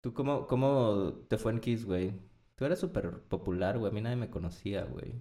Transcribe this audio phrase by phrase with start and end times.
[0.00, 2.12] ¿Tú cómo, cómo te fue en Kiss, güey?
[2.56, 3.90] Tú eras súper popular, güey.
[3.90, 5.14] A mí nadie me conocía, güey.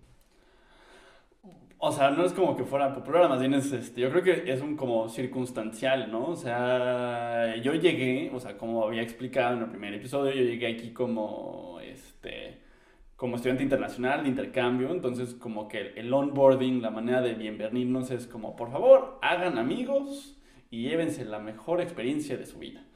[1.82, 4.52] O sea, no es como que fuera popular, más bien es, este, yo creo que
[4.52, 6.28] es un como circunstancial, ¿no?
[6.32, 10.68] O sea, yo llegué, o sea, como había explicado en el primer episodio, yo llegué
[10.68, 12.60] aquí como, este,
[13.16, 18.28] como estudiante internacional de intercambio, entonces como que el onboarding, la manera de bienvenirnos es
[18.28, 20.38] como, por favor, hagan amigos
[20.70, 22.89] y llévense la mejor experiencia de su vida.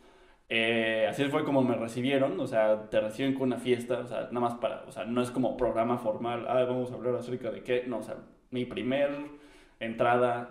[0.55, 4.27] Eh, así fue como me recibieron, o sea, te reciben con una fiesta, o sea,
[4.31, 7.49] nada más para, o sea, no es como programa formal, ah, vamos a hablar acerca
[7.49, 8.17] de qué, no, o sea,
[8.51, 9.09] mi primer
[9.79, 10.43] entrada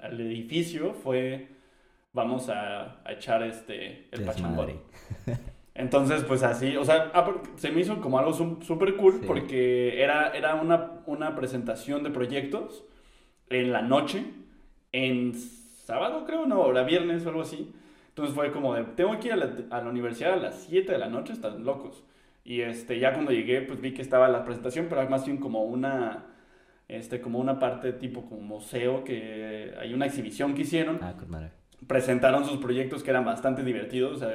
[0.00, 1.48] al, edificio fue,
[2.12, 4.82] vamos a, echar este, el pachangón.
[5.74, 10.28] Entonces, pues así, o sea, ah, se me hizo como algo súper cool porque era,
[10.28, 12.84] era una, una presentación de proyectos
[13.50, 14.26] en la noche,
[14.92, 17.74] en sábado creo, no, o era viernes o algo así.
[18.18, 20.90] Entonces fue como de, tengo que ir a la, a la universidad a las 7
[20.90, 22.02] de la noche, están locos.
[22.42, 25.62] Y este, ya cuando llegué, pues vi que estaba la presentación, pero más bien como
[25.62, 26.26] una,
[26.88, 30.98] este, como una parte tipo como museo, que hay una exhibición que hicieron.
[31.00, 31.14] Ah.
[31.86, 34.32] Presentaron sus proyectos que eran bastante divertidos, o sea,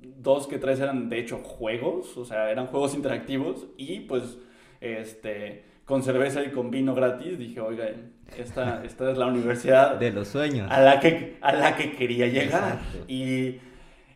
[0.00, 4.38] dos que tres eran de hecho juegos, o sea, eran juegos interactivos y pues,
[4.80, 7.86] este con cerveza y con vino gratis, dije, oiga,
[8.38, 9.96] esta, esta es la universidad...
[9.96, 10.70] De los sueños.
[10.70, 12.80] A la que, a la que quería llegar.
[13.06, 13.56] Y,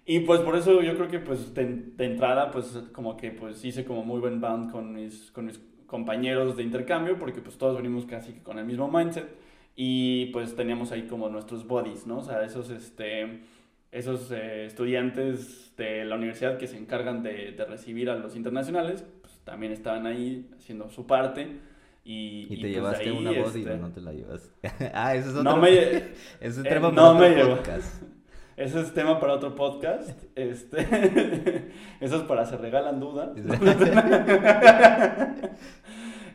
[0.06, 3.84] y, pues por eso yo creo que pues de, entrada pues como que pues hice
[3.84, 8.06] como muy buen band con mis, con mis compañeros de intercambio, porque pues todos venimos
[8.06, 9.28] casi con el mismo mindset.
[9.76, 12.18] Y pues teníamos ahí como nuestros bodies, ¿no?
[12.18, 13.42] O sea, esos, este,
[13.90, 19.04] esos eh, estudiantes de la universidad que se encargan de, de recibir a los internacionales,
[19.48, 21.60] también estaban ahí haciendo su parte.
[22.04, 24.52] Y, ¿Y te pues llevaste una body este no te la llevas?
[24.94, 25.42] ah, eso es otro.
[25.42, 25.68] No me...
[25.78, 28.02] Ese es eh, tema para otro podcast.
[28.56, 30.22] Ese es tema para otro podcast.
[30.34, 31.70] Este...
[32.00, 33.30] Eso es para se regalan dudas.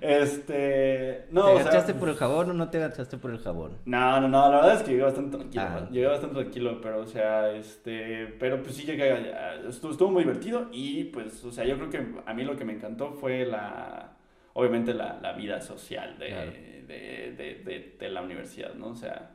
[0.04, 3.78] Este, no, ¿Te agachaste por el jabón o no te agachaste por el jabón?
[3.86, 5.64] No, no, no, la verdad es que llegué bastante tranquilo.
[5.64, 5.88] Ah.
[5.90, 9.32] Llegué bastante tranquilo, pero, o sea, este, pero pues sí llegué,
[9.66, 12.66] estuvo, estuvo muy divertido y pues, o sea, yo creo que a mí lo que
[12.66, 14.12] me encantó fue la,
[14.52, 18.88] obviamente la, la vida social de, de, de, de, la universidad, ¿no?
[18.88, 19.32] O sea,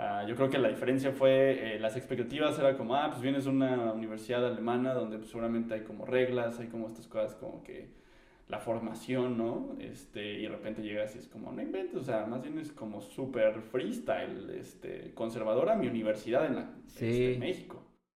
[0.00, 3.46] uh, yo creo que la diferencia fue, eh, las expectativas era como, ah, pues vienes
[3.46, 7.62] a una universidad alemana donde pues, seguramente hay como reglas, hay como estas cosas como
[7.62, 8.01] que
[8.52, 9.74] la formación, ¿no?
[9.80, 12.70] Este, y de repente llegas y es como, no inventes, o sea, más bien es
[12.70, 17.82] como súper freestyle, este, conservadora mi universidad en, la, este, México.